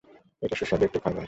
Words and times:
এটা 0.41 0.55
সুস্বাদু 0.55 0.83
একটা 0.85 0.99
খাবার। 0.99 1.19